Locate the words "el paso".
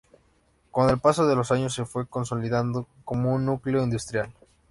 0.89-1.27